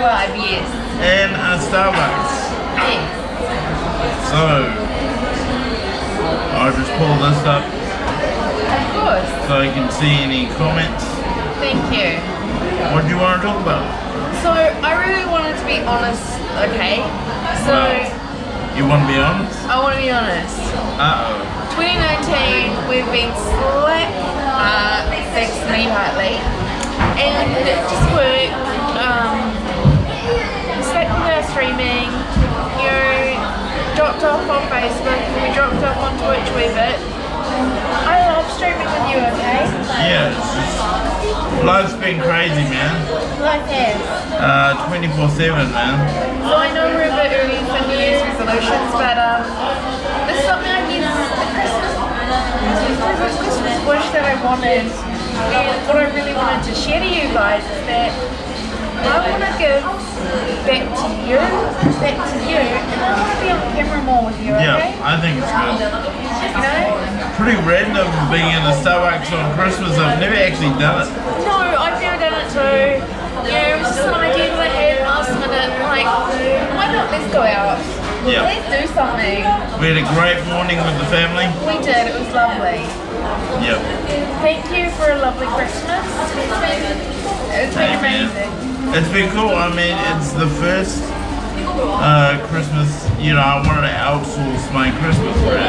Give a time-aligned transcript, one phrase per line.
[0.00, 0.66] wanted to go live, yes.
[1.02, 2.30] and a Starbucks.
[2.78, 3.02] Yes.
[4.30, 4.42] So,
[6.58, 9.30] I'll just pull this up Of course.
[9.48, 11.04] so I can see any comments.
[11.58, 12.18] Thank you.
[12.94, 13.86] What do you want to talk about?
[14.42, 16.22] So, I really wanted to be honest,
[16.70, 17.02] okay?
[17.66, 18.74] So, Wow.
[18.76, 19.58] You want to be honest?
[19.66, 20.54] I want to be honest.
[21.02, 21.74] Uh-oh.
[21.74, 24.06] 2019, we've been slack,
[24.46, 25.02] uh,
[25.34, 26.38] thanks to me partly,
[27.18, 27.50] and
[27.90, 28.50] just work,
[34.18, 36.98] dropped off on Facebook, we dropped off on Twitch with it.
[38.02, 39.62] I love streaming with you, okay?
[40.10, 40.34] Yeah,
[41.62, 42.90] life's been crazy, man.
[43.38, 43.94] Life has.
[44.34, 46.02] Uh, 24-7, man.
[46.42, 49.46] So I know we're a bit early for New Year's resolutions, but um,
[50.26, 51.38] there's something I guess a
[53.22, 57.30] Christmas, Christmas wish that I wanted, and what I really wanted to share to you
[57.30, 58.10] guys is that
[59.04, 59.82] I want to give
[60.66, 61.38] back to you,
[62.02, 64.98] back to you, and I want to be on camera more with you, Yeah, okay?
[65.00, 65.78] I think it's good.
[65.78, 67.34] You know?
[67.38, 69.96] Pretty random being in a Starbucks on Christmas.
[69.98, 71.08] I've never actually done it.
[71.46, 73.02] No, I've never done it too.
[73.46, 75.70] Yeah, it was just an idea that I had last minute.
[75.86, 76.06] Like,
[76.74, 77.10] why not?
[77.10, 78.07] Let's go out.
[78.26, 78.42] Yeah.
[78.50, 79.46] Let's do something.
[79.78, 81.46] We had a great morning with the family.
[81.62, 82.10] We did.
[82.10, 82.82] It was lovely.
[83.62, 83.78] Yep.
[84.42, 86.02] Thank you for a lovely Christmas.
[86.34, 86.82] It's been,
[87.54, 88.50] it's been amazing.
[88.94, 89.54] It's been cool.
[89.54, 91.02] I mean, it's the first
[91.78, 92.88] uh, Christmas,
[93.20, 95.68] you know, I wanted to outsource my Christmas really.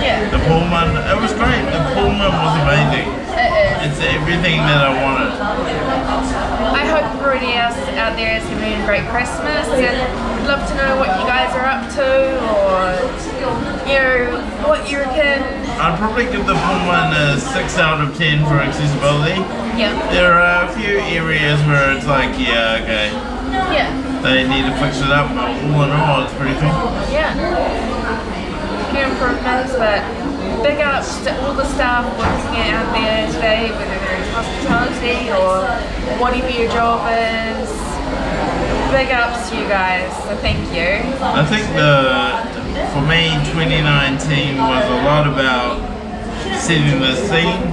[0.00, 1.64] Yeah, The Pullman, it was great.
[1.70, 3.08] The Pullman was amazing.
[3.82, 3.98] It is.
[4.00, 5.30] Everything that I wanted.
[6.76, 10.74] I hope everybody else out there is having a great Christmas and I'd love to
[10.76, 12.08] know what you guys are up to
[12.66, 12.96] or,
[13.88, 15.42] you know, what you reckon.
[15.80, 19.40] I'd probably give the Pullman a 6 out of 10 for accessibility.
[19.78, 23.08] Yeah, There are a few areas where it's like, yeah, okay,
[23.72, 23.88] yeah,
[24.22, 26.76] they need to fix it up, but all in all, it's pretty cool.
[27.10, 27.89] yeah.
[29.00, 30.00] Improvements, but
[30.62, 35.64] big ups to all the staff working out there today, whether they're in hospitality or
[36.20, 37.68] whatever your job is.
[38.92, 41.00] Big ups to you guys, so thank you.
[41.22, 42.44] I think the
[42.92, 45.78] for me 2019 was a lot about
[46.60, 47.72] setting the scene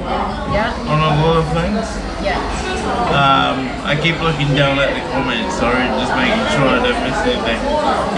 [0.53, 1.83] Yeah, on a lot of things.
[2.23, 2.39] yeah.
[3.11, 7.19] Um, I keep looking down at the comments, sorry, just making sure I don't miss
[7.25, 7.59] anything.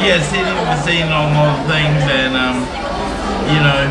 [0.04, 2.58] Yeah, setting the scene on a lot of things and um,
[3.54, 3.82] you know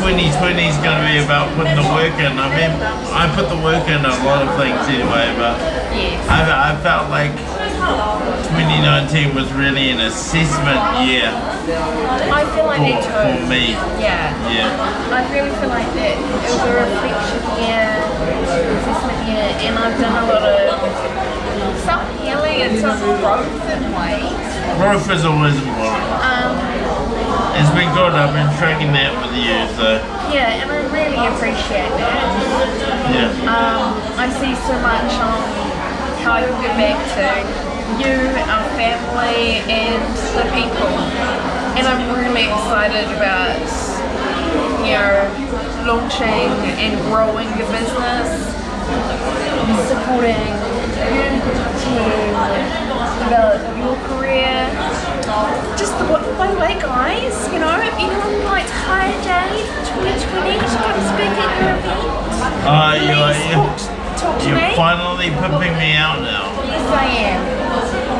[0.00, 2.38] 2020 is going to be about putting the work in.
[2.38, 2.70] I mean,
[3.12, 5.58] I put the work in a lot of things anyway, but
[5.92, 6.22] Yes.
[6.30, 7.34] I, I felt like
[8.54, 11.26] 2019 was really an assessment year
[11.68, 13.76] I feel like for, for me.
[14.00, 14.32] Yeah.
[14.48, 14.72] Yeah.
[15.12, 17.92] I really feel like that it was a reflection year,
[18.80, 20.80] assessment year, and I've done a lot of
[21.84, 24.32] self healing and self growth in ways.
[24.80, 26.08] Growth is always important.
[26.24, 26.37] Um,
[27.58, 28.14] It's been good.
[28.14, 29.98] I've been tracking that with you, so
[30.30, 32.22] yeah, and I really appreciate that.
[33.10, 33.34] yeah.
[33.50, 35.42] Um, I see so much on
[36.22, 37.26] how I can give back to
[37.98, 38.14] you,
[38.46, 39.98] our family, and
[40.38, 40.86] the people.
[41.74, 43.58] And I'm really excited about,
[44.86, 45.26] you know,
[45.82, 48.30] launching and growing your business,
[49.90, 50.46] supporting
[51.10, 51.42] you
[51.82, 52.06] to
[53.18, 55.07] develop your career.
[55.76, 56.04] Just the,
[56.40, 60.66] by the way, guys, you know, if anyone would like to hire Jade 2020 to
[60.80, 63.76] come speak at your event, Uh, you, Please you, talk,
[64.16, 64.72] talk to you're me.
[64.74, 66.48] finally pimping me out now.
[66.64, 67.40] Yes, I am.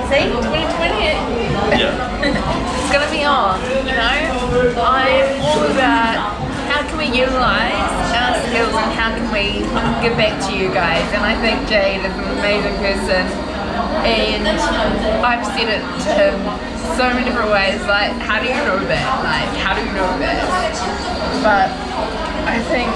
[0.08, 1.80] See, 2020.
[1.80, 1.96] Yeah.
[2.88, 4.80] It's gonna be on, you know?
[4.80, 6.32] I'm all about
[6.72, 9.60] how can we utilize our skills and how can we
[10.00, 11.04] give back to you guys.
[11.12, 13.28] And I think Jade is an amazing person.
[14.08, 14.48] And
[15.20, 16.36] I've said it to him
[16.96, 19.06] so many different ways, like, how do you know that?
[19.20, 20.40] Like, how do you know that?
[21.42, 21.68] But
[22.48, 22.90] I think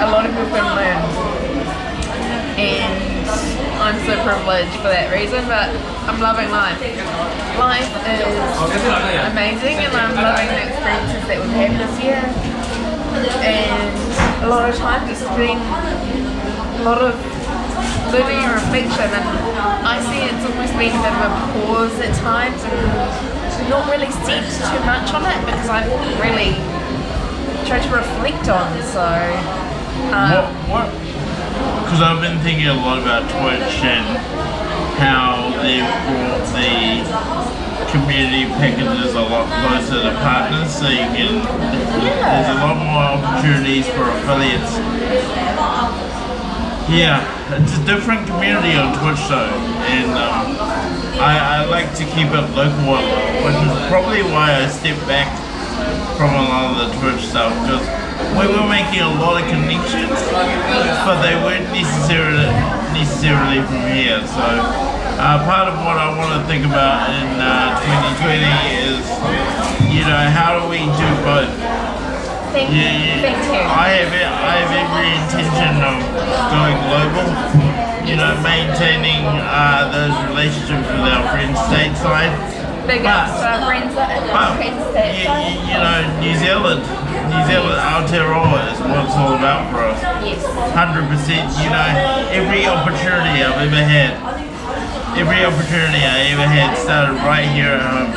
[0.00, 1.02] a lot of people can learn.
[2.56, 3.28] And
[3.80, 5.68] I'm so privileged for that reason, but
[6.08, 6.80] I'm loving life.
[7.60, 8.22] Life is
[9.28, 12.24] amazing and I'm loving the experiences that we've had this year.
[13.44, 17.35] And a lot of times it's been a lot of
[18.14, 19.26] and reflection and
[19.82, 21.32] I see it's almost been a bit of a
[21.66, 25.90] pause at times and not really said too much on it because I've
[26.22, 26.54] really
[27.66, 29.02] tried to reflect on so
[30.14, 30.86] um, What?
[31.82, 34.04] Because I've been thinking a lot about Twitch and
[35.02, 37.36] how they've brought the
[37.90, 41.42] community packages a lot closer to partners, so you can.
[41.42, 44.76] There's a lot more opportunities for affiliates.
[46.86, 47.18] Yeah,
[47.50, 49.50] it's a different community on Twitch though,
[49.90, 50.54] and um,
[51.18, 52.94] I, I like to keep it local,
[53.42, 55.26] which is probably why I stepped back
[56.14, 57.82] from a lot of the Twitch stuff because
[58.38, 60.14] we were making a lot of connections,
[61.02, 62.46] but they weren't necessarily
[62.94, 64.22] necessarily from here.
[64.30, 64.46] So
[65.18, 67.82] uh, part of what I want to think about in uh,
[68.22, 68.46] 2020
[68.94, 69.02] is,
[69.90, 71.50] you know, how do we do both?
[72.56, 73.20] Yeah, yeah.
[73.20, 73.60] you.
[73.68, 75.96] I have I have every intention of
[76.56, 77.26] going global.
[78.08, 82.32] You know, maintaining uh, those relationships with our friends stateside.
[82.86, 85.58] Big But- ups to our friends But Friends Stateside.
[85.66, 86.80] you know, New Zealand,
[87.26, 89.98] New Zealand, Aotearoa is what it's all about for us.
[90.22, 90.38] Yes.
[90.72, 91.50] Hundred percent.
[91.58, 91.88] You know,
[92.30, 94.14] every opportunity I've ever had,
[95.18, 98.12] every opportunity I ever had started right here at home.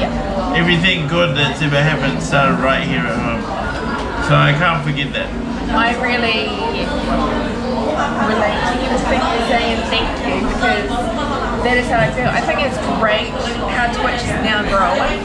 [0.00, 0.56] Yeah.
[0.56, 3.33] Everything good that's ever happened started right here at home.
[4.24, 5.28] So I can't forget that.
[5.68, 6.48] I really
[8.24, 9.76] relate to everything you're saying.
[9.92, 10.88] Thank you because
[11.60, 12.32] that is how I feel.
[12.32, 13.28] I think it's great
[13.76, 15.20] how Twitch is now growing.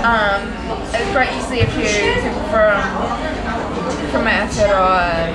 [0.00, 0.48] Um,
[0.96, 1.92] it's great to see a few
[2.24, 2.80] people from
[4.08, 5.28] from Aotearoa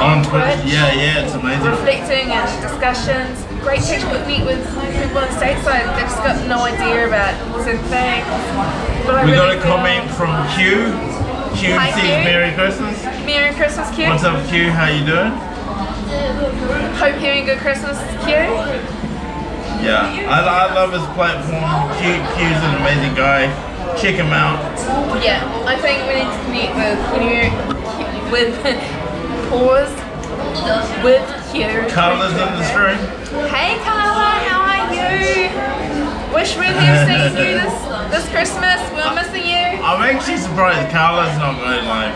[0.00, 1.68] On Twitch, yeah, yeah, it's amazing.
[1.68, 3.44] reflecting and discussions.
[3.60, 4.64] Great to meet with
[4.96, 5.84] people on the stateside.
[6.00, 8.24] They've just got no idea about certain things.
[9.04, 10.96] But I We got a comment from Q.
[11.58, 12.22] Q Hi, says Q.
[12.22, 13.02] Merry Christmas.
[13.26, 14.06] Merry Christmas, Q.
[14.06, 14.70] What's up, Q?
[14.70, 15.34] How you doing?
[17.02, 18.38] Hope you're having a good Christmas, Q.
[19.82, 21.66] Yeah, I, I love his platform.
[21.98, 23.50] Q, Q's an amazing guy.
[23.98, 24.62] Check him out.
[25.18, 26.22] Yeah, I think we
[26.54, 27.50] need to connect with you,
[28.30, 28.54] with
[29.50, 29.90] pause,
[31.02, 31.66] with Q.
[31.90, 33.02] Carla's in the stream.
[33.50, 35.50] Hey Carla, how are you?
[36.32, 37.74] Wish we'd have seen you this
[38.14, 38.78] this Christmas.
[38.94, 39.57] We're missing you.
[39.88, 42.12] I'm actually surprised Carla's not going like.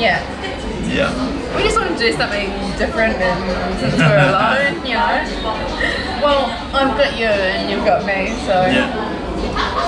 [0.00, 0.16] Yeah,
[0.88, 1.12] Yeah.
[1.54, 2.48] we just want to do something
[2.80, 5.20] different and since we're alone, you know.
[6.24, 8.88] Well, I've got you and you've got me, so Yeah.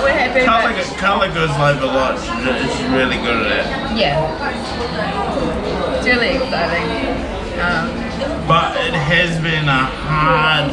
[0.05, 0.45] we're happy.
[0.45, 2.21] Carla, Carla goes live a lot.
[2.21, 3.97] She's, she's really good at it.
[3.97, 4.21] Yeah.
[5.97, 6.89] It's really exciting.
[7.57, 7.89] Um,
[8.47, 10.73] But it has been a hard,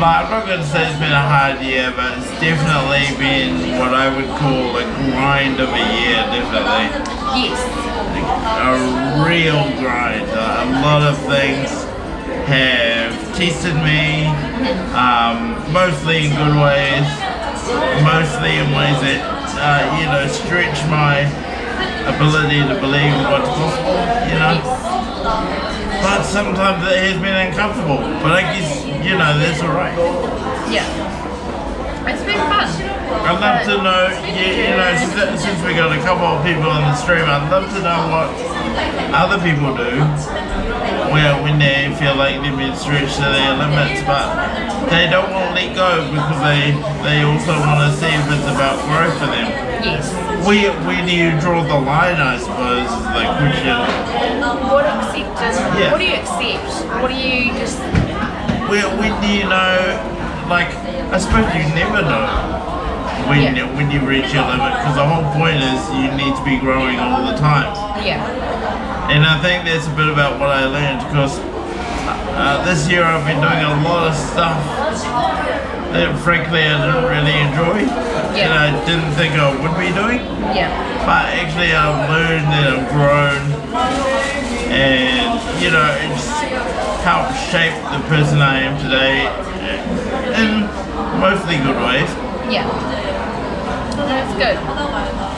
[0.00, 3.78] like, I'm not going to say it's been a hard year, but it's definitely been
[3.78, 6.86] what I would call a grind of a year, definitely.
[7.34, 7.58] yes.
[8.62, 10.28] A real grind.
[10.30, 11.70] A lot of things
[12.46, 14.26] have tested me,
[14.94, 17.06] um, mostly in good ways,
[18.06, 19.20] mostly in ways that,
[19.58, 21.26] uh, you know, stretch my
[22.08, 24.56] ability to believe what's possible, you know.
[26.02, 27.98] But sometimes it has been uncomfortable.
[28.22, 29.98] But I guess, you know, that's alright.
[30.70, 30.86] Yeah.
[32.08, 32.68] It's been fun.
[33.28, 36.70] I'd love to know, you, you know, since, since we got a couple of people
[36.70, 38.30] in the stream, I'd love to know what
[39.12, 40.00] other people do
[41.12, 44.28] where when they feel like they've been stretched to their limits, but
[44.90, 46.72] they don't want to let go because they
[47.02, 49.48] they also want to see if it's about growth for them.
[49.82, 50.27] Yes.
[50.46, 53.76] Where, where do you draw the line, I suppose, is the question.
[54.68, 55.58] What acceptance?
[55.76, 55.92] Yeah.
[55.92, 56.70] What do you accept?
[57.02, 57.78] What do you just?
[58.70, 59.76] When, when do you know,
[60.48, 60.68] like,
[61.12, 62.24] I suppose you never know
[63.28, 63.68] when, Yeah.
[63.76, 66.98] when you reach your limit because the whole point is you need to be growing
[66.98, 67.68] all the time.
[68.04, 68.24] Yeah.
[69.12, 71.40] And I think that's a bit about what I learned because
[72.16, 74.56] uh, this year I've been doing a lot of stuff
[75.92, 77.78] that frankly I didn't really enjoy
[78.36, 80.20] and I didn't think I would be doing.
[80.54, 80.70] Yeah.
[81.04, 83.40] But actually I've learned and I've grown
[84.68, 86.28] and you know it's
[87.02, 89.24] helped shape the person I am today
[90.36, 90.68] in
[91.20, 92.10] mostly good ways.
[92.52, 92.68] Yeah.
[93.96, 95.37] That's good.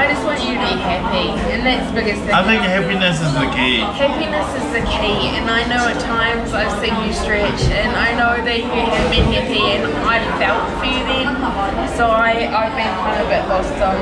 [0.00, 2.32] I just want you to be happy, and that's the biggest thing.
[2.32, 3.84] I think happiness is the key.
[3.84, 8.16] Happiness is the key, and I know at times I've seen you stretch, and I
[8.16, 11.28] know that you have been happy, and I felt for you then.
[12.00, 14.00] So I, I've been kind of a bit lost on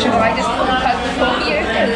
[0.00, 1.60] should I just hug for you?
[1.60, 1.92] Because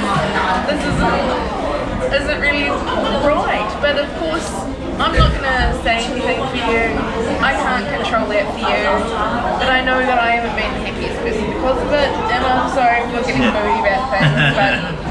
[0.68, 3.64] this isn't, isn't really right.
[3.80, 4.44] But of course,
[5.00, 6.92] I'm not going to say anything for you.
[7.40, 8.84] I can't control that for you.
[9.56, 12.12] But I know that I haven't been the happiest person because of it,
[12.58, 13.54] I'm sorry for getting Yeah.
[13.54, 15.06] moody about things, but.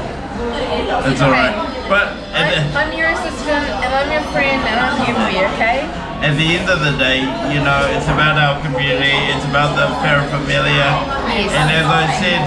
[1.10, 1.52] It's alright.
[1.88, 5.84] But I'm, I'm your assistant and I'm your friend and I'm here for you, okay?
[6.20, 9.88] at the end of the day, you know, it's about our community, it's about the
[10.04, 10.92] Farrar Familia.
[11.32, 11.48] Yes.
[11.56, 12.44] And as I said,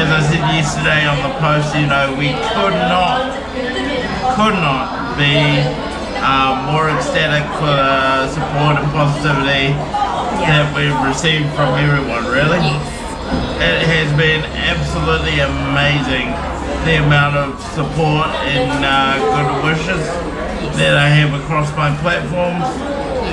[0.00, 3.28] as I said yesterday on the post, you know, we could not,
[4.40, 5.36] could not be
[6.24, 9.76] um, more ecstatic for the support and positivity
[10.48, 12.64] that we've received from everyone, really.
[12.64, 12.93] Yes.
[13.64, 16.28] It has been absolutely amazing
[16.84, 20.04] the amount of support and uh, good wishes
[20.76, 22.60] that I have across my platforms.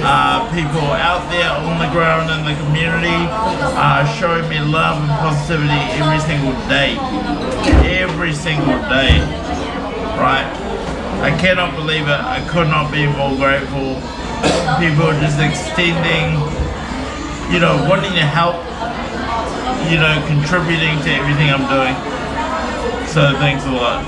[0.07, 3.11] Uh, people out there on the ground in the community
[3.75, 6.95] are showing me love and positivity every single day.
[7.91, 9.19] Every single day.
[10.15, 10.47] Right?
[11.19, 12.21] I cannot believe it.
[12.23, 14.00] I could not be more grateful.
[14.79, 16.39] People just extending,
[17.51, 18.55] you know, wanting to help,
[19.89, 21.96] you know, contributing to everything I'm doing.
[23.12, 24.03] So thanks a lot.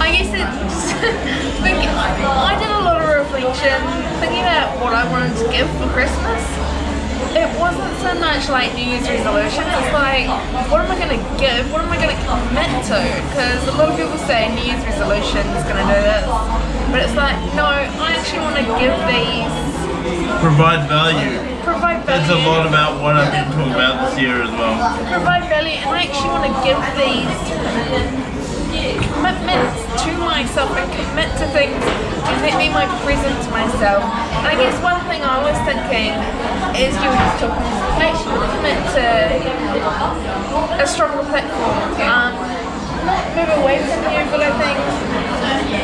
[0.00, 0.92] I guess it's
[1.60, 3.76] thinking, I did a lot of reflection
[4.24, 6.40] thinking about what I wanted to give for Christmas.
[7.36, 9.68] It wasn't so much like New Year's resolutions.
[9.68, 10.26] It's like,
[10.72, 11.68] what am I going to give?
[11.70, 12.98] What am I going to commit to?
[13.28, 16.24] Because a lot of people say New Year's resolution is going to do this,
[16.88, 19.52] but it's like, no, I actually want to give these,
[20.40, 21.57] Provide value.
[21.68, 22.24] Provide value.
[22.24, 24.76] That's a lot about what I've been talking about this year as well.
[25.12, 27.28] provide value and I actually want to give these
[29.12, 34.00] commitments to myself and commit to things and let me my present to myself.
[34.40, 36.16] And I guess one thing I was thinking
[36.72, 37.68] is you were just talking,
[38.00, 39.04] I actually want to commit to
[40.80, 41.76] a stronger platform.
[42.00, 42.32] Um,
[43.04, 44.76] not move away from you, but I think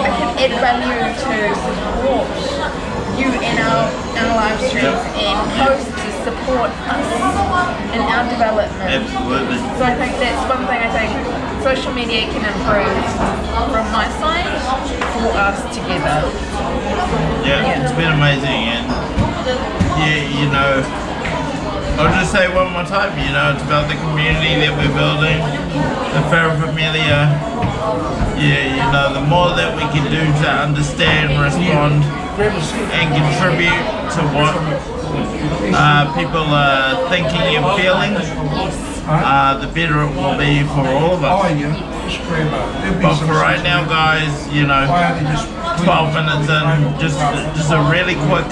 [0.00, 6.08] I can add value to support you in our, our live streams and posts to
[6.26, 7.06] support us
[7.94, 8.90] in our development.
[8.90, 9.58] Absolutely.
[9.78, 11.10] So I think that's one thing I think
[11.62, 13.04] social media can improve
[13.72, 14.48] from my side
[15.16, 16.28] for us together.
[17.46, 18.84] Yeah, it's been amazing and
[20.00, 20.82] yeah, you know,
[21.96, 25.38] I'll just say one more time, you know, it's about the community that we're building,
[26.12, 27.53] the Farrar Familia.
[27.84, 32.00] Yeah, you know, the more that we can do to understand, respond,
[32.96, 33.84] and contribute
[34.16, 34.56] to what
[35.76, 38.16] uh, people are thinking and feeling,
[39.06, 41.52] uh, the better it will be for all of us.
[43.02, 44.88] But for right now, guys, you know,
[45.84, 47.18] 12 minutes in, just
[47.54, 48.48] just a really quick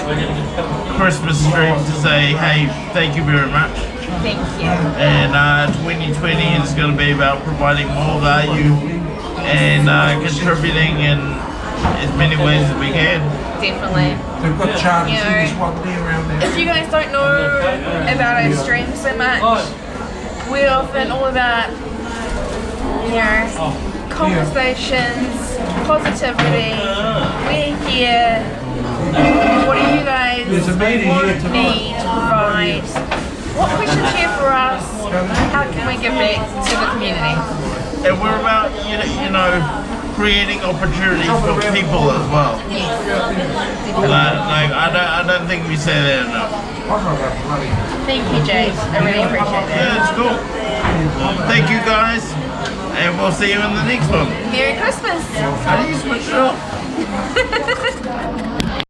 [0.95, 3.73] Christmas stream to say, hey, thank you very much.
[4.21, 4.69] Thank you.
[5.01, 9.02] And uh, 2020 is going to be about providing more value
[9.43, 11.19] and uh, contributing in
[11.99, 13.19] as many ways as we can.
[13.59, 14.15] Definitely.
[14.41, 16.49] They've got charters You know, in this one there around there.
[16.49, 17.27] If you guys don't know
[18.11, 19.41] about our streams so much,
[20.51, 21.71] we're often all about,
[23.07, 25.57] you know, conversations,
[25.87, 26.75] positivity.
[27.47, 28.43] We're here.
[29.67, 31.75] What do you guys There's a meeting here want, tonight.
[31.75, 32.83] need, provide?
[33.55, 34.83] What questions here for us?
[35.53, 37.92] How can we give back to the community?
[38.03, 42.57] And we're about, you know, you know creating opportunities for people as well.
[43.97, 46.53] Like, like I, don't, I don't think we say that enough.
[46.83, 47.69] I'm not that bloody.
[48.05, 48.73] Thank you, Jade.
[48.73, 49.73] I really appreciate it.
[49.73, 50.35] Yeah, it's cool.
[51.47, 52.23] Thank you guys,
[52.99, 54.29] and we'll see you in the next one.
[54.51, 55.23] Merry Christmas.
[55.65, 56.35] How do you switch it
[58.43, 58.49] up?